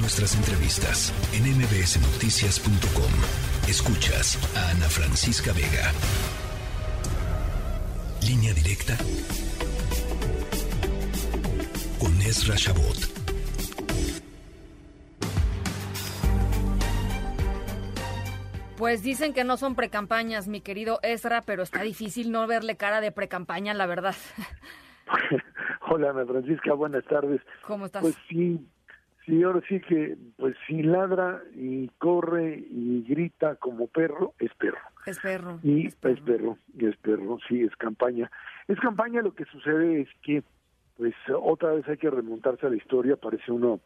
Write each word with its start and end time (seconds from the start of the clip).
Nuestras 0.00 0.36
entrevistas 0.36 1.12
en 1.34 1.42
mbsnoticias.com. 1.58 3.12
Escuchas 3.68 4.38
a 4.56 4.70
Ana 4.70 4.88
Francisca 4.88 5.52
Vega. 5.52 5.90
Línea 8.24 8.54
directa 8.54 8.96
con 11.98 12.12
Ezra 12.22 12.54
Shabot. 12.56 12.96
Pues 18.76 19.02
dicen 19.02 19.32
que 19.34 19.42
no 19.42 19.56
son 19.56 19.74
precampañas, 19.74 20.46
mi 20.46 20.60
querido 20.60 21.00
Ezra, 21.02 21.42
pero 21.42 21.64
está 21.64 21.82
difícil 21.82 22.30
no 22.30 22.46
verle 22.46 22.76
cara 22.76 23.00
de 23.00 23.10
precampaña, 23.10 23.74
la 23.74 23.86
verdad. 23.86 24.14
Hola, 25.90 26.10
Ana 26.10 26.24
Francisca, 26.24 26.72
buenas 26.74 27.04
tardes. 27.06 27.40
¿Cómo 27.66 27.86
estás? 27.86 28.02
Pues 28.02 28.14
sí, 28.28 28.64
sí, 29.28 29.42
ahora 29.42 29.60
sí 29.68 29.80
que, 29.80 30.16
pues 30.36 30.56
si 30.66 30.82
ladra 30.82 31.42
y 31.54 31.88
corre 31.98 32.64
y 32.70 33.04
grita 33.06 33.56
como 33.56 33.86
perro, 33.86 34.34
es 34.38 34.52
perro. 34.54 34.78
Es 35.06 35.18
perro. 35.20 35.60
Y 35.62 35.86
es 35.86 35.94
perro, 35.94 36.58
y 36.76 36.86
es 36.86 36.96
perro, 36.96 37.38
sí, 37.46 37.62
es 37.62 37.76
campaña. 37.76 38.30
Es 38.66 38.80
campaña, 38.80 39.22
lo 39.22 39.34
que 39.34 39.44
sucede 39.44 40.00
es 40.00 40.08
que, 40.22 40.42
pues 40.96 41.14
otra 41.40 41.72
vez 41.72 41.86
hay 41.88 41.98
que 41.98 42.10
remontarse 42.10 42.66
a 42.66 42.70
la 42.70 42.76
historia, 42.76 43.16
parece 43.16 43.52
uno 43.52 43.80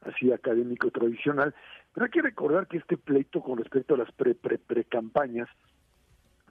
así 0.00 0.32
académico 0.32 0.90
tradicional, 0.90 1.54
pero 1.92 2.06
hay 2.06 2.10
que 2.10 2.22
recordar 2.22 2.66
que 2.66 2.78
este 2.78 2.96
pleito 2.96 3.40
con 3.42 3.58
respecto 3.58 3.94
a 3.94 3.98
las 3.98 4.10
pre 4.12 4.34
pre 4.34 4.58
pre 4.58 4.84
campañas 4.84 5.48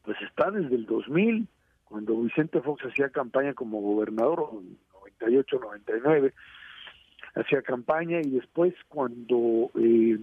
pues 0.04 0.18
está 0.22 0.52
desde 0.52 0.76
el 0.76 0.86
2000 0.86 1.48
cuando 1.86 2.20
Vicente 2.22 2.62
Fox 2.62 2.86
hacía 2.86 3.10
campaña 3.10 3.54
como 3.54 3.82
gobernador 3.82 4.50
98 4.94 5.60
99 5.60 6.34
hacía 7.36 7.62
campaña 7.62 8.20
y 8.22 8.30
después 8.30 8.74
cuando 8.90 9.72
eh, 9.76 10.18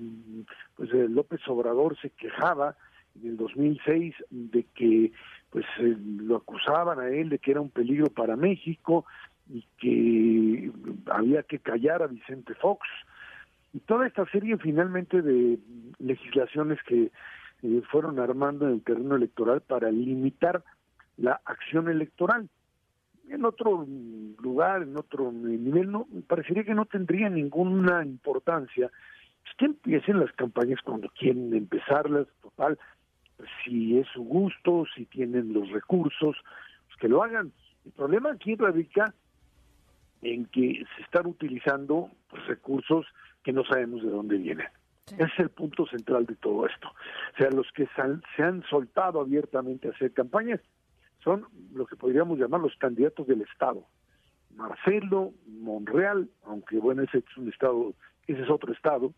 pues 0.76 0.90
eh, 0.92 1.06
López 1.08 1.40
Obrador 1.48 1.98
se 2.00 2.10
quejaba 2.10 2.76
en 3.20 3.30
el 3.30 3.36
2006 3.36 4.14
de 4.30 4.64
que 4.74 5.12
pues 5.50 5.64
eh, 5.80 5.96
lo 5.98 6.36
acusaban 6.36 7.00
a 7.00 7.08
él 7.08 7.30
de 7.30 7.38
que 7.38 7.52
era 7.52 7.60
un 7.60 7.70
peligro 7.70 8.06
para 8.06 8.36
México 8.36 9.06
y 9.48 9.64
que 9.78 10.70
había 11.06 11.42
que 11.42 11.58
callar 11.58 12.02
a 12.02 12.06
Vicente 12.06 12.54
Fox 12.54 12.86
y 13.72 13.80
toda 13.80 14.06
esta 14.06 14.24
serie 14.26 14.56
finalmente 14.58 15.22
de 15.22 15.58
legislaciones 15.98 16.78
que 16.86 17.10
eh, 17.62 17.82
fueron 17.90 18.18
armando 18.18 18.66
en 18.66 18.74
el 18.74 18.82
terreno 18.82 19.16
electoral 19.16 19.60
para 19.60 19.90
limitar 19.90 20.62
la 21.16 21.40
acción 21.44 21.88
electoral. 21.88 22.48
En 23.30 23.44
otro 23.44 23.86
lugar, 24.40 24.82
en 24.82 24.96
otro 24.96 25.30
nivel, 25.32 25.90
no 25.90 26.06
parecería 26.26 26.64
que 26.64 26.74
no 26.74 26.86
tendría 26.86 27.28
ninguna 27.28 28.04
importancia 28.04 28.90
pues, 29.42 29.54
que 29.56 29.64
empiecen 29.66 30.20
las 30.20 30.32
campañas 30.32 30.80
cuando 30.82 31.08
quieren 31.10 31.54
empezarlas, 31.54 32.26
total, 32.42 32.78
pues, 33.36 33.48
si 33.64 33.98
es 33.98 34.06
su 34.08 34.22
gusto, 34.24 34.84
si 34.94 35.06
tienen 35.06 35.52
los 35.52 35.70
recursos, 35.70 36.36
pues 36.86 36.96
que 37.00 37.08
lo 37.08 37.22
hagan. 37.22 37.52
El 37.84 37.92
problema 37.92 38.32
aquí 38.32 38.54
radica 38.54 39.12
en 40.22 40.46
que 40.46 40.84
se 40.96 41.02
están 41.02 41.26
utilizando 41.26 42.10
pues, 42.30 42.46
recursos 42.46 43.06
que 43.42 43.52
no 43.52 43.64
sabemos 43.64 44.02
de 44.02 44.10
dónde 44.10 44.36
vienen. 44.36 44.66
Ese 45.12 45.24
es 45.24 45.38
el 45.38 45.50
punto 45.50 45.86
central 45.86 46.26
de 46.26 46.34
todo 46.36 46.66
esto. 46.66 46.88
O 46.88 47.36
sea, 47.38 47.50
los 47.50 47.70
que 47.72 47.88
se 48.36 48.42
han 48.42 48.62
soltado 48.68 49.20
abiertamente 49.20 49.88
a 49.88 49.92
hacer 49.92 50.12
campañas 50.12 50.60
son 51.28 51.44
lo 51.74 51.84
que 51.84 51.94
podríamos 51.94 52.38
llamar 52.38 52.62
los 52.62 52.74
candidatos 52.76 53.26
del 53.26 53.42
Estado. 53.42 53.84
Marcelo, 54.56 55.34
Monreal, 55.46 56.26
aunque 56.46 56.78
bueno, 56.78 57.02
ese 57.02 57.18
es 57.18 57.36
un 57.36 57.50
estado, 57.50 57.92
ese 58.26 58.42
es 58.42 58.48
otro 58.48 58.72
estado, 58.72 59.12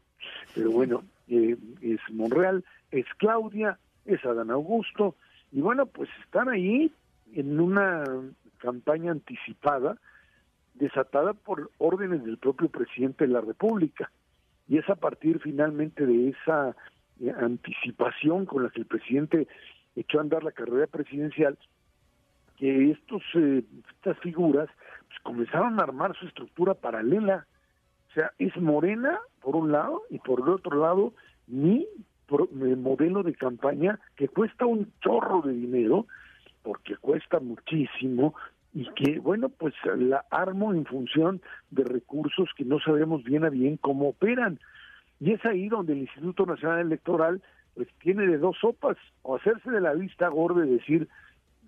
pero 0.52 0.72
bueno, 0.72 1.05
eh, 1.28 1.56
es 1.80 2.00
Monreal, 2.12 2.64
es 2.91 3.06
Claudia, 3.17 3.78
es 4.06 4.25
Adán 4.25 4.50
Augusto, 4.50 5.14
y 5.52 5.61
bueno, 5.61 5.86
pues 5.86 6.11
están 6.25 6.48
ahí 6.48 6.92
en 7.33 7.61
una 7.61 8.05
campaña 8.58 9.13
anticipada 9.13 9.96
desatada 10.74 11.33
por 11.33 11.70
órdenes 11.79 12.24
del 12.24 12.39
propio 12.39 12.68
presidente 12.68 13.24
de 13.24 13.33
la 13.33 13.40
República. 13.40 14.11
Y 14.67 14.79
es 14.79 14.89
a 14.90 14.96
partir 14.96 15.39
finalmente 15.39 16.05
de 16.07 16.30
esa 16.30 16.74
eh, 17.20 17.33
anticipación 17.39 18.46
con 18.46 18.64
la 18.64 18.70
que 18.70 18.80
el 18.80 18.86
presidente 18.86 19.46
echó 19.95 20.18
a 20.18 20.23
andar 20.23 20.42
la 20.42 20.52
carrera 20.52 20.89
presidencial 20.89 21.57
que 22.60 22.90
estos 22.90 23.22
eh, 23.34 23.64
estas 23.96 24.18
figuras 24.18 24.68
pues, 25.08 25.18
comenzaron 25.22 25.80
a 25.80 25.84
armar 25.84 26.14
su 26.16 26.26
estructura 26.26 26.74
paralela. 26.74 27.46
O 28.10 28.12
sea, 28.12 28.32
es 28.38 28.54
Morena 28.58 29.18
por 29.40 29.56
un 29.56 29.72
lado 29.72 30.02
y 30.10 30.18
por 30.18 30.40
el 30.40 30.50
otro 30.50 30.76
lado 30.76 31.14
mi 31.46 31.88
eh, 32.28 32.76
modelo 32.76 33.22
de 33.22 33.34
campaña 33.34 33.98
que 34.14 34.28
cuesta 34.28 34.66
un 34.66 34.92
chorro 35.00 35.40
de 35.40 35.54
dinero 35.54 36.06
porque 36.62 36.96
cuesta 36.98 37.40
muchísimo 37.40 38.34
y 38.74 38.84
que, 38.90 39.18
bueno, 39.18 39.48
pues 39.48 39.74
la 39.96 40.24
armo 40.30 40.74
en 40.74 40.84
función 40.84 41.40
de 41.70 41.84
recursos 41.84 42.50
que 42.56 42.66
no 42.66 42.78
sabemos 42.78 43.24
bien 43.24 43.44
a 43.44 43.48
bien 43.48 43.78
cómo 43.78 44.10
operan. 44.10 44.60
Y 45.18 45.32
es 45.32 45.44
ahí 45.46 45.68
donde 45.68 45.94
el 45.94 46.00
Instituto 46.00 46.44
Nacional 46.44 46.80
Electoral 46.80 47.42
pues 47.74 47.88
tiene 48.00 48.27
de 48.27 48.36
dos 48.36 48.58
sopas, 48.60 48.96
o 49.22 49.36
hacerse 49.36 49.70
de 49.70 49.80
la 49.80 49.94
vista 49.94 50.28
gorda 50.28 50.66
y 50.66 50.70
decir, 50.70 51.08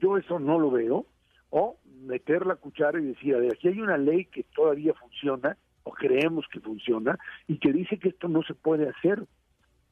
yo 0.02 0.16
eso 0.18 0.40
no 0.40 0.58
lo 0.58 0.70
veo, 0.70 1.06
o 1.50 1.78
meter 2.02 2.44
la 2.44 2.56
cuchara 2.56 3.00
y 3.00 3.04
decir, 3.04 3.36
a 3.36 3.38
ver, 3.38 3.52
aquí 3.52 3.68
hay 3.68 3.80
una 3.80 3.96
ley 3.96 4.24
que 4.24 4.42
todavía 4.42 4.92
funciona, 4.94 5.56
o 5.84 5.92
creemos 5.92 6.46
que 6.52 6.60
funciona, 6.60 7.18
y 7.46 7.58
que 7.58 7.72
dice 7.72 7.98
que 7.98 8.08
esto 8.08 8.28
no 8.28 8.42
se 8.42 8.54
puede 8.54 8.88
hacer, 8.88 9.24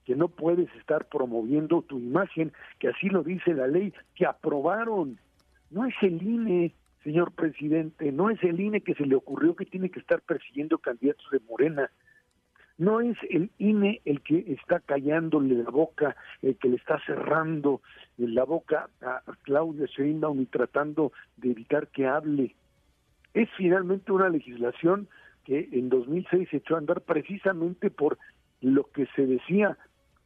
que 0.05 0.17
no 0.17 0.29
puedes 0.29 0.69
estar 0.75 1.07
promoviendo 1.07 1.83
tu 1.83 1.99
imagen, 1.99 2.53
que 2.81 2.89
así 2.89 3.09
lo 3.09 3.23
dice 3.23 3.55
la 3.55 3.69
ley 3.69 3.93
que 4.17 4.27
aprobaron. 4.27 5.19
No 5.71 5.87
es 5.87 5.95
el 6.03 6.21
INE, 6.21 6.75
señor 7.05 7.33
presidente, 7.33 8.11
no 8.11 8.31
es 8.31 8.43
el 8.43 8.59
INE 8.59 8.81
que 8.81 8.95
se 8.95 9.07
le 9.07 9.15
ocurrió 9.15 9.55
que 9.55 9.67
tiene 9.67 9.91
que 9.91 10.01
estar 10.01 10.21
persiguiendo 10.23 10.79
candidatos 10.79 11.27
de 11.31 11.41
Morena, 11.49 11.91
no 12.81 13.03
es 13.03 13.19
el 13.29 13.51
INE 13.59 14.01
el 14.07 14.23
que 14.23 14.39
está 14.49 14.81
callándole 14.81 15.55
la 15.55 15.69
boca, 15.69 16.17
el 16.41 16.57
que 16.57 16.71
le 16.71 16.77
está 16.77 16.99
cerrando 17.05 17.83
la 18.17 18.45
boca 18.45 18.89
a 19.03 19.21
Claudia 19.43 19.85
Sheinbaum 19.87 20.41
y 20.41 20.47
tratando 20.47 21.13
de 21.37 21.51
evitar 21.51 21.89
que 21.89 22.07
hable. 22.07 22.57
Es 23.35 23.51
finalmente 23.59 24.13
una 24.13 24.31
legislación 24.31 25.09
que 25.45 25.69
en 25.73 25.91
2006 25.91 26.49
se 26.51 26.57
echó 26.57 26.75
a 26.75 26.79
andar 26.79 27.03
precisamente 27.03 27.91
por 27.91 28.17
lo 28.63 28.85
que 28.85 29.07
se 29.15 29.27
decía 29.27 29.77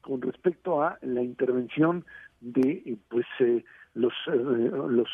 con 0.01 0.23
respecto 0.23 0.81
a 0.81 0.97
la 1.03 1.23
intervención 1.23 2.05
de 2.41 2.83
eh, 2.87 2.97
pues 3.09 3.27
eh, 3.41 3.65
los 3.95 4.13
eh, 4.29 4.71
los 4.89 5.09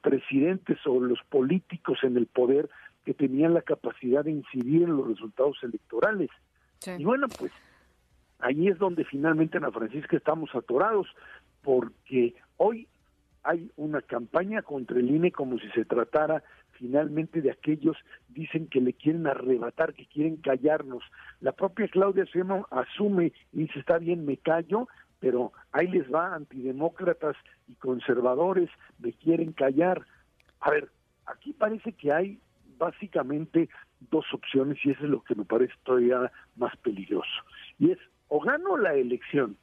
presidentes 0.00 0.78
o 0.86 1.00
los 1.00 1.18
políticos 1.28 1.98
en 2.02 2.16
el 2.16 2.26
poder 2.26 2.70
tenían 3.28 3.52
la 3.52 3.60
capacidad 3.60 4.24
de 4.24 4.30
incidir 4.30 4.84
en 4.84 4.96
los 4.96 5.06
resultados 5.06 5.58
electorales. 5.62 6.30
Y 6.96 7.04
bueno, 7.04 7.26
pues 7.38 7.52
ahí 8.38 8.68
es 8.68 8.78
donde 8.78 9.04
finalmente 9.04 9.58
Ana 9.58 9.70
Francisca 9.70 10.16
estamos 10.16 10.48
atorados 10.54 11.06
porque 11.62 12.34
hoy 12.56 12.88
hay 13.42 13.70
una 13.76 14.00
campaña 14.00 14.62
contra 14.62 14.98
el 14.98 15.10
INE 15.10 15.30
como 15.30 15.58
si 15.58 15.68
se 15.72 15.84
tratara 15.84 16.42
finalmente 16.72 17.42
de 17.42 17.50
aquellos 17.50 17.98
dicen 18.28 18.66
que 18.66 18.80
le 18.80 18.94
quieren 18.94 19.26
arrebatar, 19.26 19.92
que 19.92 20.06
quieren 20.06 20.36
callarnos. 20.36 21.02
La 21.40 21.52
propia 21.52 21.86
Claudia 21.88 22.24
Sheinbaum 22.24 22.64
asume 22.70 23.32
y 23.52 23.58
dice, 23.58 23.80
está 23.80 23.98
bien, 23.98 24.24
me 24.24 24.38
callo, 24.38 24.88
pero 25.20 25.52
ahí 25.72 25.88
les 25.88 26.10
va, 26.10 26.34
antidemócratas 26.34 27.36
y 27.66 27.74
conservadores, 27.74 28.70
me 28.98 29.12
quieren 29.12 29.52
callar. 29.52 30.06
A 30.60 30.70
ver, 30.70 30.88
aquí 31.26 31.52
parece 31.52 31.92
que 31.92 32.10
hay 32.10 32.40
básicamente 32.78 33.68
dos 34.10 34.24
opciones 34.32 34.78
y 34.84 34.90
eso 34.90 35.04
es 35.04 35.10
lo 35.10 35.22
que 35.22 35.34
me 35.34 35.44
parece 35.44 35.74
todavía 35.84 36.30
más 36.56 36.76
peligroso. 36.78 37.28
Y 37.78 37.90
es, 37.90 37.98
o 38.28 38.40
gano 38.40 38.76
la 38.76 38.94
elección 38.94 39.56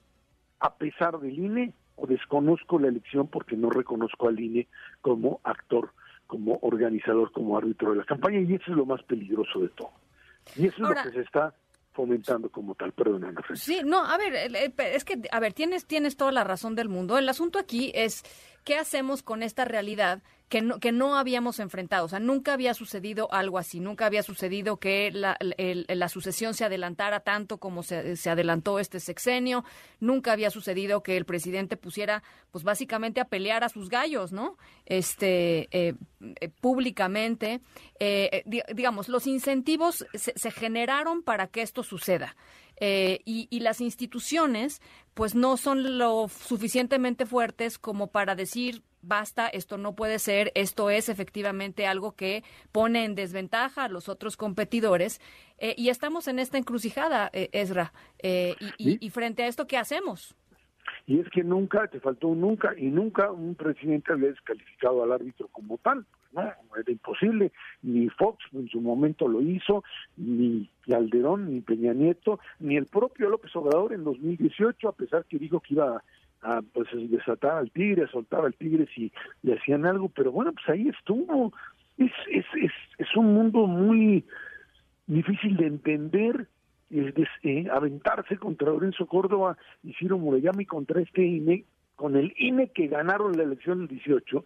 a 0.60 0.76
pesar 0.76 1.20
del 1.20 1.38
INE 1.38 1.74
o 1.96 2.08
desconozco 2.08 2.80
la 2.80 2.88
elección 2.88 3.28
porque 3.28 3.56
no 3.56 3.70
reconozco 3.70 4.28
al 4.28 4.40
INE 4.40 4.68
como 5.02 5.40
actor 5.44 5.92
como 6.28 6.58
organizador, 6.62 7.32
como 7.32 7.58
árbitro 7.58 7.92
de 7.92 7.98
la 7.98 8.04
campaña, 8.04 8.40
y 8.40 8.56
eso 8.56 8.72
es 8.72 8.78
lo 8.78 8.86
más 8.86 9.02
peligroso 9.04 9.60
de 9.60 9.70
todo. 9.70 9.92
Y 10.56 10.68
eso 10.68 10.76
es 10.78 10.80
lo 10.80 11.04
que 11.04 11.12
se 11.12 11.22
está 11.22 11.54
fomentando 11.94 12.50
como 12.50 12.76
tal, 12.76 12.92
perdón, 12.92 13.36
Sí, 13.54 13.82
no, 13.86 14.04
a 14.04 14.18
ver, 14.18 14.34
es 14.78 15.06
que, 15.06 15.22
a 15.32 15.40
ver, 15.40 15.54
tienes, 15.54 15.86
tienes 15.86 16.18
toda 16.18 16.32
la 16.32 16.44
razón 16.44 16.76
del 16.76 16.90
mundo. 16.90 17.18
El 17.18 17.30
asunto 17.30 17.58
aquí 17.58 17.92
es 17.96 18.24
¿qué 18.66 18.78
hacemos 18.78 19.24
con 19.24 19.44
esta 19.44 19.64
realidad 19.64 20.22
que 20.50 20.62
no, 20.62 20.80
que 20.80 20.92
no 20.92 21.18
habíamos 21.18 21.60
enfrentado. 21.60 22.06
O 22.06 22.08
sea, 22.08 22.20
nunca 22.20 22.54
había 22.54 22.74
sucedido 22.74 23.28
algo 23.34 23.58
así, 23.58 23.80
nunca 23.80 24.06
había 24.06 24.22
sucedido 24.22 24.78
que 24.78 25.12
la, 25.12 26.10
sucesión 26.10 26.54
se 26.54 26.66
adelantara 26.66 27.22
tanto 27.22 27.58
como 27.58 27.82
se, 27.82 28.16
se, 28.16 28.30
adelantó 28.30 28.80
este 28.80 29.00
sexenio, 29.00 29.66
nunca 30.00 30.32
había 30.34 30.52
sucedido 30.52 31.02
que 31.02 31.18
el 31.18 31.26
presidente 31.26 31.78
pusiera, 31.78 32.22
pues 32.52 32.64
básicamente 32.64 33.20
a 33.20 33.26
pelear 33.26 33.64
a 33.64 33.70
sus 33.70 33.90
gallos, 33.90 34.32
¿no? 34.32 34.58
Este, 34.86 35.68
eh, 35.72 35.96
eh, 36.40 36.50
públicamente. 36.62 37.62
Eh, 38.00 38.44
digamos, 38.74 39.10
los 39.10 39.26
incentivos 39.26 40.06
se, 40.14 40.34
se 40.36 40.52
generaron 40.52 41.24
para 41.24 41.48
que 41.48 41.64
esto 41.64 41.82
suceda. 41.82 42.36
Eh, 42.78 43.22
y, 43.26 43.48
y, 43.50 43.62
las 43.62 43.80
instituciones 43.80 44.82
pues 45.14 45.34
no 45.34 45.56
son 45.56 45.98
lo 45.98 46.28
suficientemente 46.28 47.26
fuertes 47.26 47.80
como 47.80 48.08
para 48.08 48.36
decir 48.36 48.84
basta, 49.08 49.48
esto 49.48 49.78
no 49.78 49.96
puede 49.96 50.20
ser, 50.20 50.52
esto 50.56 50.90
es 50.90 51.10
efectivamente 51.10 51.88
algo 51.88 52.16
que 52.16 52.44
pone 52.72 53.06
en 53.06 53.16
desventaja 53.16 53.86
a 53.86 53.90
los 53.90 54.10
otros 54.10 54.38
competidores. 54.38 55.22
Eh, 55.58 55.76
y 55.78 55.90
estamos 55.90 56.28
en 56.28 56.40
esta 56.40 56.58
encrucijada, 56.58 57.30
eh, 57.34 57.50
Ezra. 57.52 57.94
Eh, 58.20 58.56
y, 58.78 59.06
y, 59.06 59.10
frente 59.10 59.44
a 59.44 59.48
esto, 59.48 59.68
¿qué 59.68 59.78
hacemos? 59.78 60.36
Y 61.08 61.20
es 61.20 61.30
que 61.30 61.44
nunca, 61.44 61.88
te 61.88 62.00
faltó 62.00 62.34
nunca, 62.36 62.74
y 62.78 62.86
nunca 62.86 63.32
un 63.32 63.56
presidente 63.56 64.12
había 64.12 64.30
descalificado 64.30 65.04
al 65.04 65.12
árbitro 65.12 65.48
como 65.50 65.78
tal. 65.78 66.06
No, 66.36 66.76
era 66.78 66.92
imposible. 66.92 67.52
Ni 67.82 68.10
Fox 68.10 68.44
en 68.54 68.68
su 68.68 68.82
momento 68.82 69.28
lo 69.28 69.42
hizo, 69.42 69.84
ni 70.18 70.70
Calderón, 70.88 71.54
ni 71.54 71.62
Peña 71.62 71.94
Nieto, 71.94 72.40
ni 72.60 72.76
el 72.76 72.86
propio 72.86 73.30
López 73.30 73.56
Obrador 73.56 73.94
en 73.94 74.04
2018, 74.04 74.90
a 74.90 74.92
pesar 74.92 75.26
que 75.26 75.40
dijo 75.40 75.60
que 75.62 75.74
iba 75.74 75.98
a 75.98 76.04
a, 76.46 76.62
pues 76.74 76.88
desataba 77.10 77.60
al 77.60 77.72
tigre, 77.72 78.08
soltaba 78.08 78.48
al 78.48 78.54
tigre 78.54 78.88
si 78.94 79.12
le 79.42 79.56
hacían 79.56 79.86
algo, 79.86 80.10
pero 80.10 80.32
bueno, 80.32 80.54
pues 80.54 80.70
ahí 80.70 80.90
estuvo. 80.90 81.52
Es, 81.98 82.12
es, 82.30 82.46
es, 82.62 82.72
es 82.98 83.16
un 83.16 83.34
mundo 83.34 83.68
muy 83.68 84.24
difícil 85.08 85.58
de 85.58 85.68
entender, 85.68 86.48
es 86.90 87.28
eh, 87.44 87.68
aventarse 87.72 88.38
contra 88.38 88.70
Lorenzo 88.70 89.08
Córdoba 89.08 89.58
y 89.84 89.94
Ciro 89.94 90.18
Murayama 90.18 90.64
contra 90.66 91.02
este 91.02 91.24
INE, 91.24 91.66
con 91.96 92.16
el 92.16 92.34
INE 92.38 92.70
que 92.70 92.88
ganaron 92.88 93.38
la 93.38 93.44
elección 93.44 93.80
del 93.80 93.88
18, 93.88 94.46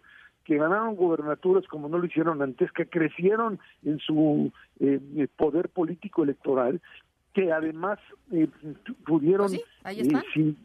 que 0.50 0.58
ganaron 0.58 0.96
gobernaturas 0.96 1.64
como 1.68 1.88
no 1.88 1.98
lo 1.98 2.06
hicieron 2.06 2.42
antes, 2.42 2.72
que 2.72 2.86
crecieron 2.86 3.60
en 3.84 4.00
su 4.00 4.52
eh, 4.80 5.28
poder 5.36 5.68
político 5.68 6.24
electoral, 6.24 6.80
que 7.32 7.52
además 7.52 8.00
eh, 8.32 8.48
pudieron, 9.04 9.52
pues 9.82 10.24
sin, 10.34 10.56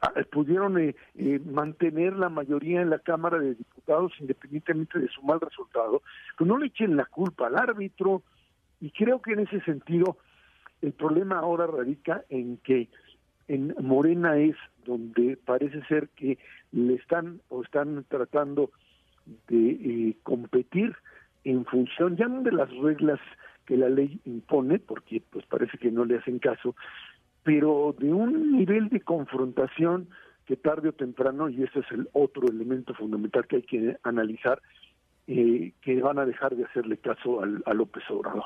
Ah, 0.00 0.12
pudieron 0.32 0.78
eh, 0.80 0.96
eh, 1.14 1.38
mantener 1.44 2.16
la 2.16 2.28
mayoría 2.28 2.82
en 2.82 2.90
la 2.90 2.98
Cámara 2.98 3.38
de 3.38 3.54
Diputados 3.54 4.12
independientemente 4.18 4.98
de 4.98 5.08
su 5.08 5.22
mal 5.22 5.40
resultado, 5.40 6.02
pues 6.36 6.48
no 6.48 6.58
le 6.58 6.66
echen 6.66 6.96
la 6.96 7.04
culpa 7.04 7.46
al 7.46 7.56
árbitro. 7.56 8.22
Y 8.80 8.90
creo 8.90 9.22
que 9.22 9.32
en 9.32 9.40
ese 9.40 9.60
sentido 9.60 10.18
el 10.82 10.92
problema 10.92 11.38
ahora 11.38 11.68
radica 11.68 12.24
en 12.30 12.56
que 12.58 12.88
en 13.46 13.76
Morena 13.80 14.36
es 14.38 14.56
donde 14.84 15.36
parece 15.36 15.80
ser 15.86 16.08
que 16.16 16.36
le 16.72 16.94
están 16.94 17.40
o 17.48 17.62
están 17.62 18.04
tratando 18.08 18.72
de 19.48 19.70
eh, 19.70 20.16
competir 20.22 20.94
en 21.44 21.64
función 21.64 22.16
ya 22.16 22.28
no 22.28 22.42
de 22.42 22.52
las 22.52 22.70
reglas 22.76 23.20
que 23.66 23.76
la 23.76 23.88
ley 23.88 24.20
impone, 24.24 24.78
porque 24.78 25.22
pues 25.30 25.44
parece 25.46 25.78
que 25.78 25.90
no 25.90 26.04
le 26.04 26.18
hacen 26.18 26.38
caso, 26.38 26.74
pero 27.42 27.94
de 27.98 28.12
un 28.12 28.52
nivel 28.52 28.88
de 28.88 29.00
confrontación 29.00 30.08
que 30.46 30.56
tarde 30.56 30.90
o 30.90 30.92
temprano, 30.92 31.48
y 31.48 31.62
ese 31.62 31.80
es 31.80 31.90
el 31.90 32.08
otro 32.12 32.48
elemento 32.48 32.94
fundamental 32.94 33.46
que 33.46 33.56
hay 33.56 33.62
que 33.62 33.96
analizar, 34.04 34.62
eh, 35.26 35.72
que 35.82 36.00
van 36.00 36.18
a 36.18 36.26
dejar 36.26 36.54
de 36.54 36.64
hacerle 36.64 36.98
caso 36.98 37.42
al, 37.42 37.62
a 37.66 37.74
López 37.74 38.04
Obrador. 38.10 38.44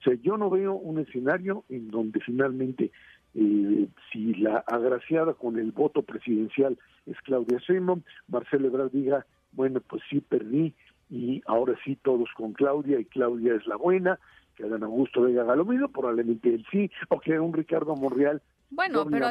O 0.00 0.02
sea, 0.02 0.14
yo 0.22 0.36
no 0.36 0.50
veo 0.50 0.74
un 0.74 0.98
escenario 0.98 1.64
en 1.70 1.90
donde 1.90 2.20
finalmente, 2.20 2.92
eh, 3.34 3.88
si 4.12 4.34
la 4.34 4.58
agraciada 4.66 5.34
con 5.34 5.58
el 5.58 5.72
voto 5.72 6.02
presidencial 6.02 6.78
es 7.06 7.16
Claudia 7.22 7.58
Sheinbaum, 7.58 8.02
Marcelo 8.28 8.68
Ebrard 8.68 8.92
diga, 8.92 9.26
bueno, 9.52 9.80
pues 9.80 10.02
sí 10.10 10.20
perdí 10.20 10.74
y 11.10 11.42
ahora 11.46 11.74
sí 11.84 11.96
todos 11.96 12.28
con 12.36 12.52
Claudia 12.52 13.00
y 13.00 13.04
Claudia 13.04 13.54
es 13.54 13.66
la 13.66 13.76
buena, 13.76 14.18
que 14.56 14.68
Dan 14.68 14.82
Augusto 14.82 15.22
Vega 15.22 15.42
haga 15.42 15.56
lo 15.56 15.64
mismo, 15.64 15.88
probablemente 15.88 16.54
él 16.54 16.66
sí, 16.70 16.90
o 17.08 17.20
que 17.20 17.38
un 17.38 17.52
Ricardo 17.52 17.94
Monreal 17.96 18.42
bueno, 18.70 19.06
pero 19.10 19.28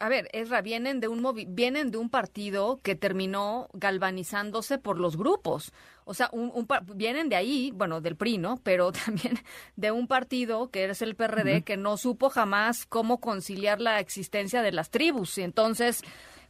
a 0.00 0.08
ver, 0.08 0.28
Ezra, 0.32 0.62
vienen 0.62 1.00
de 1.00 1.08
un 1.08 1.26
vienen 1.48 1.90
de 1.90 1.98
un 1.98 2.08
partido 2.08 2.78
que 2.84 2.94
terminó 2.94 3.68
galvanizándose 3.72 4.78
por 4.78 5.00
los 5.00 5.16
grupos. 5.16 5.72
O 6.04 6.14
sea, 6.14 6.30
un, 6.32 6.68
vienen 6.94 7.28
de 7.28 7.34
ahí, 7.34 7.72
bueno, 7.74 8.00
del 8.00 8.14
PRI, 8.14 8.38
¿no? 8.38 8.60
Pero 8.62 8.92
también 9.04 9.38
de 9.74 9.90
un 9.90 10.06
partido 10.06 10.70
que 10.70 10.84
es 10.84 11.02
el 11.02 11.16
PRD 11.16 11.62
que 11.62 11.76
no 11.76 11.96
supo 11.96 12.30
jamás 12.30 12.86
cómo 12.86 13.18
conciliar 13.18 13.80
la 13.80 13.98
existencia 13.98 14.62
de 14.62 14.70
las 14.70 14.90
tribus. 14.90 15.36
Y 15.38 15.42
entonces, 15.42 16.02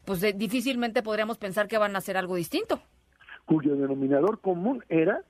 pues 0.05 0.21
difícilmente 0.37 1.03
podríamos 1.03 1.39
pensar 1.39 1.69
que 1.69 1.79
van 1.79 1.95
a 1.95 1.99
hacer 1.99 2.17
algo 2.17 2.37
distinto. 2.37 2.81
Cuyo 3.45 3.77
denominador 3.77 4.41
común 4.41 4.85
era 4.89 5.23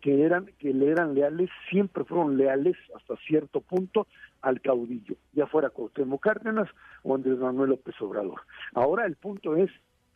que, 0.00 0.24
eran 0.24 0.46
que 0.58 0.74
le 0.74 0.90
eran 0.90 1.14
leales, 1.14 1.50
siempre 1.70 2.04
fueron 2.04 2.36
leales 2.36 2.76
hasta 2.94 3.16
cierto 3.26 3.60
punto 3.60 4.06
al 4.42 4.60
caudillo, 4.60 5.16
ya 5.32 5.46
fuera 5.46 5.70
Cuauhtémoc 5.70 6.22
Cárdenas 6.22 6.68
o 7.02 7.14
Andrés 7.14 7.38
Manuel 7.38 7.70
López 7.70 7.94
Obrador. 8.00 8.42
Ahora 8.74 9.06
el 9.06 9.16
punto 9.16 9.56
es 9.56 9.70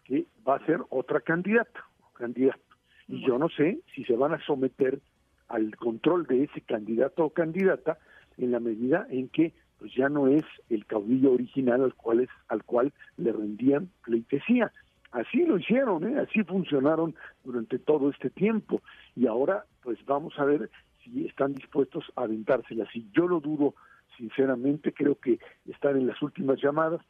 que 0.05 0.27
va 0.47 0.57
a 0.57 0.67
ser 0.67 0.81
otra 0.91 1.21
candidata 1.21 1.85
candidato. 2.23 2.61
Y 3.09 3.27
yo 3.27 3.39
no 3.39 3.49
sé 3.49 3.81
si 3.95 4.05
se 4.05 4.15
van 4.15 4.33
a 4.33 4.45
someter 4.47 5.01
al 5.49 5.77
control 5.77 6.27
de 6.27 6.45
ese 6.45 6.61
candidato 6.61 7.25
o 7.25 7.31
candidata 7.31 7.99
en 8.39 8.53
la 8.53 8.61
medida 8.61 9.07
en 9.11 9.29
que 9.29 9.53
pues 9.83 9.95
ya 9.97 10.09
no 10.09 10.29
es 10.29 10.45
el 10.71 10.87
caudillo 10.87 11.33
original 11.33 11.83
al 11.83 11.95
cual 11.95 12.21
es, 12.21 12.29
al 12.47 12.63
cual 12.63 12.93
le 13.17 13.33
rendían 13.33 13.91
pleitesía. 14.05 14.71
Así 15.11 15.45
lo 15.45 15.59
hicieron, 15.59 16.07
¿eh? 16.07 16.21
así 16.21 16.45
funcionaron 16.45 17.17
durante 17.43 17.81
todo 17.81 18.09
este 18.09 18.31
tiempo 18.31 18.81
y 19.17 19.27
ahora 19.27 19.65
pues 19.83 19.99
vamos 20.07 20.39
a 20.39 20.45
ver 20.45 20.71
si 21.03 21.27
están 21.27 21.55
dispuestos 21.55 22.05
a 22.15 22.23
aventárselas. 22.23 22.95
Y 22.95 23.11
yo 23.13 23.27
lo 23.27 23.41
dudo, 23.41 23.75
sinceramente, 24.17 24.93
creo 24.93 25.17
que 25.17 25.41
están 25.69 25.97
en 25.97 26.07
las 26.07 26.23
últimas 26.23 26.63
llamadas. 26.63 27.01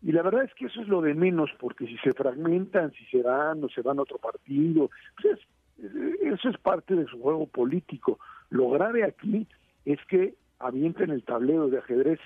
Y 0.00 0.12
la 0.12 0.22
verdad 0.22 0.44
es 0.44 0.54
que 0.54 0.66
eso 0.66 0.80
es 0.80 0.86
lo 0.86 1.00
de 1.00 1.14
menos, 1.14 1.50
porque 1.58 1.88
si 1.88 1.98
se 1.98 2.12
fragmentan, 2.12 2.92
si 2.92 3.04
se 3.06 3.22
van 3.24 3.64
o 3.64 3.68
se 3.68 3.82
van 3.82 3.98
a 3.98 4.02
otro 4.02 4.18
partido, 4.18 4.88
pues 5.20 5.40
eso 6.22 6.48
es 6.48 6.58
parte 6.58 6.94
de 6.94 7.06
su 7.06 7.20
juego 7.20 7.48
político. 7.48 8.20
Lo 8.50 8.70
grave 8.70 9.02
aquí 9.02 9.48
es 9.84 9.98
que 10.06 10.36
avienten 10.58 11.10
el 11.10 11.22
tablero 11.22 11.68
de 11.68 11.78
ajedrez 11.78 12.20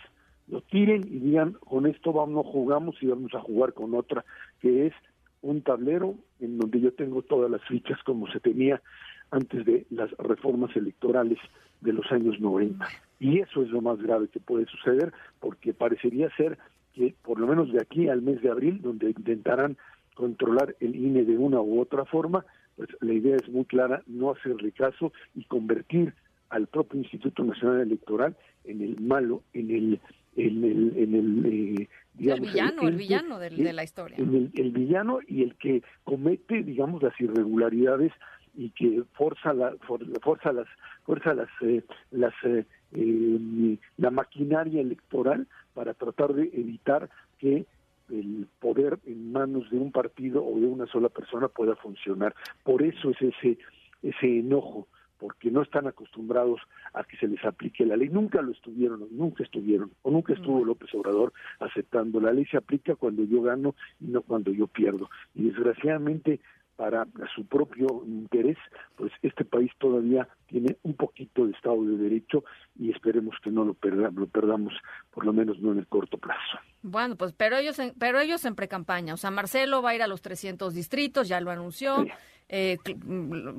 lo 0.48 0.60
tiren 0.60 1.02
y 1.06 1.18
digan, 1.18 1.52
con 1.52 1.86
esto 1.86 2.12
vamos, 2.12 2.46
jugamos 2.46 2.96
y 3.00 3.06
vamos 3.06 3.34
a 3.34 3.40
jugar 3.40 3.72
con 3.72 3.94
otra, 3.94 4.24
que 4.60 4.86
es 4.86 4.94
un 5.40 5.62
tablero 5.62 6.14
en 6.40 6.58
donde 6.58 6.80
yo 6.80 6.92
tengo 6.92 7.22
todas 7.22 7.50
las 7.50 7.62
fichas 7.62 7.98
como 8.04 8.30
se 8.30 8.40
tenía 8.40 8.82
antes 9.30 9.64
de 9.64 9.86
las 9.90 10.10
reformas 10.18 10.74
electorales 10.76 11.38
de 11.80 11.92
los 11.92 12.10
años 12.12 12.38
90. 12.40 12.86
Y 13.18 13.40
eso 13.40 13.62
es 13.62 13.70
lo 13.70 13.80
más 13.80 14.00
grave 14.00 14.28
que 14.28 14.40
puede 14.40 14.66
suceder, 14.66 15.12
porque 15.40 15.72
parecería 15.72 16.28
ser 16.36 16.58
que 16.92 17.14
por 17.22 17.40
lo 17.40 17.46
menos 17.46 17.72
de 17.72 17.80
aquí 17.80 18.08
al 18.08 18.22
mes 18.22 18.42
de 18.42 18.50
abril, 18.50 18.82
donde 18.82 19.10
intentarán 19.10 19.76
controlar 20.14 20.76
el 20.80 20.94
INE 20.94 21.24
de 21.24 21.38
una 21.38 21.60
u 21.60 21.80
otra 21.80 22.04
forma, 22.04 22.44
pues 22.76 22.90
la 23.00 23.12
idea 23.12 23.36
es 23.36 23.48
muy 23.48 23.64
clara, 23.64 24.02
no 24.06 24.30
hacerle 24.30 24.72
caso 24.72 25.12
y 25.34 25.44
convertir 25.44 26.14
al 26.52 26.66
propio 26.66 27.00
Instituto 27.00 27.42
Nacional 27.42 27.80
Electoral 27.80 28.36
en 28.64 28.82
el 28.82 29.00
malo, 29.00 29.42
en 29.54 29.70
el 29.70 30.00
en 30.36 30.64
el, 30.64 30.92
en 30.96 31.14
el 31.14 31.46
eh, 31.46 31.88
digamos, 32.14 32.48
el 32.48 32.52
villano, 32.52 32.88
el, 32.88 32.96
villano 32.96 33.38
de, 33.38 33.72
la 33.72 33.84
historia. 33.84 34.16
el, 34.16 34.50
el, 34.54 34.70
villano 34.70 35.18
y 35.26 35.42
el 35.42 35.56
que 35.56 35.82
comete, 36.04 36.62
digamos, 36.62 37.02
las 37.02 37.18
irregularidades 37.20 38.12
y 38.54 38.70
que 38.70 39.02
forza 39.12 39.52
la 39.52 39.74
forza 40.22 40.52
las 40.52 40.66
fuerza 41.04 41.34
las 41.34 41.48
eh, 41.62 41.82
las 42.10 42.34
eh, 42.44 43.78
la 43.96 44.10
maquinaria 44.10 44.80
electoral 44.80 45.46
para 45.74 45.94
tratar 45.94 46.34
de 46.34 46.50
evitar 46.52 47.08
que 47.38 47.66
el 48.10 48.46
poder 48.60 48.98
en 49.06 49.32
manos 49.32 49.70
de 49.70 49.78
un 49.78 49.90
partido 49.90 50.44
o 50.44 50.58
de 50.58 50.66
una 50.66 50.86
sola 50.86 51.08
persona 51.08 51.48
pueda 51.48 51.76
funcionar. 51.76 52.34
Por 52.62 52.82
eso 52.82 53.10
es 53.10 53.22
ese 53.22 53.58
ese 54.02 54.38
enojo 54.38 54.86
porque 55.22 55.52
no 55.52 55.62
están 55.62 55.86
acostumbrados 55.86 56.60
a 56.94 57.04
que 57.04 57.16
se 57.16 57.28
les 57.28 57.44
aplique 57.44 57.86
la 57.86 57.96
ley. 57.96 58.08
Nunca 58.08 58.42
lo 58.42 58.50
estuvieron, 58.50 59.06
nunca 59.12 59.44
estuvieron, 59.44 59.92
o 60.02 60.10
nunca 60.10 60.32
estuvo 60.32 60.64
López 60.64 60.92
Obrador 60.96 61.32
aceptando. 61.60 62.20
La 62.20 62.32
ley 62.32 62.44
se 62.46 62.56
aplica 62.56 62.96
cuando 62.96 63.22
yo 63.22 63.40
gano 63.40 63.76
y 64.00 64.06
no 64.06 64.22
cuando 64.22 64.50
yo 64.50 64.66
pierdo. 64.66 65.08
Y 65.36 65.44
desgraciadamente 65.44 66.40
para 66.76 67.06
su 67.34 67.44
propio 67.46 68.02
interés, 68.06 68.56
pues 68.96 69.12
este 69.22 69.44
país 69.44 69.70
todavía 69.78 70.28
tiene 70.46 70.76
un 70.82 70.94
poquito 70.94 71.46
de 71.46 71.52
Estado 71.52 71.82
de 71.84 71.96
Derecho 71.96 72.44
y 72.78 72.90
esperemos 72.90 73.36
que 73.42 73.50
no 73.50 73.64
lo, 73.64 73.76
lo 73.82 74.26
perdamos, 74.26 74.72
por 75.12 75.24
lo 75.24 75.32
menos 75.32 75.60
no 75.60 75.72
en 75.72 75.78
el 75.78 75.86
corto 75.86 76.18
plazo. 76.18 76.58
Bueno, 76.82 77.16
pues 77.16 77.32
pero 77.32 77.56
ellos 77.56 77.78
en, 77.78 77.92
pero 77.98 78.20
ellos 78.20 78.44
en 78.44 78.54
precampaña, 78.54 79.14
o 79.14 79.16
sea, 79.16 79.30
Marcelo 79.30 79.82
va 79.82 79.90
a 79.90 79.94
ir 79.94 80.02
a 80.02 80.06
los 80.06 80.22
300 80.22 80.74
distritos, 80.74 81.28
ya 81.28 81.40
lo 81.40 81.50
anunció. 81.50 82.04
Eh, 82.48 82.78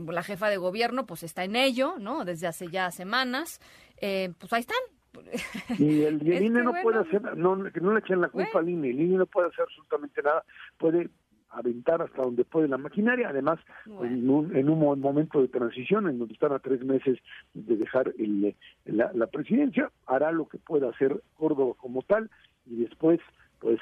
la 0.08 0.22
jefa 0.22 0.50
de 0.50 0.58
gobierno 0.58 1.06
pues 1.06 1.24
está 1.24 1.44
en 1.44 1.56
ello, 1.56 1.96
¿no? 2.00 2.26
Desde 2.26 2.48
hace 2.48 2.68
ya 2.68 2.92
semanas. 2.92 3.60
Eh, 3.98 4.32
pues 4.40 4.52
ahí 4.54 4.62
están, 4.62 4.78
y 5.80 6.04
el, 6.04 6.22
INE 6.28 6.64
no 6.64 6.74
puede 6.82 7.00
hacer, 7.00 7.38
no, 7.38 7.72
que 7.72 7.80
no 7.80 7.94
le 7.94 8.00
echen 8.00 8.22
la 8.22 8.30
culpa 8.30 8.60
al 8.60 8.70
INE, 8.70 8.90
el 8.90 9.00
INE 9.00 9.18
no 9.18 9.26
puede 9.26 9.50
hacer 9.50 9.62
absolutamente 9.62 10.22
nada, 10.22 10.44
puede 10.78 11.10
aventar 11.54 12.02
hasta 12.02 12.22
donde 12.22 12.46
puede 12.46 12.68
la 12.68 12.78
maquinaria, 12.78 13.30
además 13.30 13.60
en, 13.86 14.30
un, 14.30 14.56
en, 14.56 14.70
un, 14.70 15.00
momento 15.00 15.42
de 15.42 15.48
transición 15.48 16.10
en 16.10 16.20
donde 16.20 16.34
están 16.34 16.52
a 16.52 16.60
tres 16.60 16.84
meses 16.84 17.20
de 17.54 17.78
dejar 17.78 18.14
el, 18.18 18.56
la, 18.86 19.12
la 19.14 19.28
presidencia, 19.28 19.92
hará 20.06 20.32
lo 20.32 20.48
que 20.48 20.58
pueda 20.58 20.90
hacer 20.90 21.22
Córdoba 21.36 21.74
como 21.78 22.02
tal 22.02 22.30
y 22.66 22.78
después 22.78 23.20
pues 23.60 23.80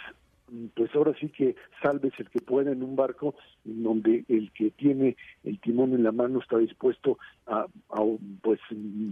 pues 0.76 0.94
ahora 0.96 1.14
sí 1.18 1.30
que 1.30 1.56
salves 1.82 2.12
el 2.18 2.30
que 2.30 2.42
pueda 2.42 2.72
en 2.72 2.84
un 2.84 2.98
barco 2.98 3.36
en 3.66 3.84
donde 3.84 4.26
el 4.28 4.52
que 4.52 4.72
tiene 4.72 5.16
el 5.46 5.60
timón 5.62 5.94
en 5.94 6.04
la 6.04 6.12
mano 6.12 6.40
está 6.40 6.58
dispuesto 6.58 7.18
a, 7.48 7.68
a 7.90 8.02
pues 8.42 8.60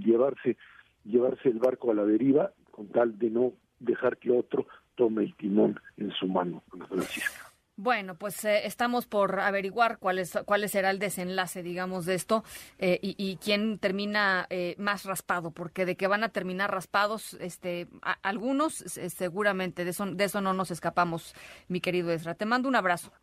llevarse 0.04 0.58
llevarse 1.06 1.48
el 1.50 1.60
barco 1.60 1.92
a 1.92 1.96
la 1.96 2.04
deriva 2.04 2.52
con 2.72 2.88
tal 2.88 3.18
de 3.18 3.30
no 3.30 3.54
dejar 3.80 4.18
que 4.18 4.32
otro 4.32 4.68
tome 4.96 5.24
el 5.24 5.34
timón 5.36 5.80
en 5.98 6.12
su 6.12 6.28
mano, 6.28 6.62
Francisca. 6.90 7.49
Bueno, 7.82 8.16
pues 8.16 8.44
eh, 8.44 8.66
estamos 8.66 9.06
por 9.06 9.40
averiguar 9.40 10.00
cuál, 10.00 10.20
es, 10.20 10.38
cuál 10.44 10.68
será 10.68 10.90
el 10.90 11.00
desenlace, 11.00 11.64
digamos, 11.64 12.06
de 12.06 12.16
esto 12.16 12.44
eh, 12.78 13.00
y, 13.02 13.38
quién 13.38 13.80
termina 13.80 14.48
eh, 14.50 14.76
más 14.78 15.06
raspado, 15.06 15.52
porque 15.52 15.86
de 15.86 15.96
que 15.96 16.08
van 16.08 16.26
a 16.26 16.28
terminar 16.28 16.72
raspados, 16.72 17.36
este, 17.36 17.88
algunos 18.22 18.74
seguramente, 18.74 19.86
de 19.86 19.92
eso, 19.92 20.06
de 20.08 20.26
eso 20.26 20.42
no 20.42 20.52
nos 20.52 20.72
escapamos, 20.72 21.34
mi 21.70 21.80
querido 21.80 22.12
Ezra. 22.12 22.36
Te 22.36 22.46
mando 22.46 22.68
un 22.68 22.76
abrazo. 22.76 23.14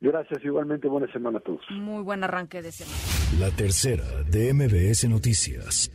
Gracias, 0.00 0.42
igualmente 0.42 0.88
buena 0.88 1.12
semana 1.12 1.36
a 1.36 1.42
todos. 1.42 1.60
Muy 1.72 2.02
buen 2.02 2.24
arranque 2.24 2.62
de 2.62 2.72
semana. 2.72 2.96
La 3.38 3.54
tercera 3.54 4.22
de 4.30 4.54
MBS 4.54 5.10
Noticias. 5.10 5.90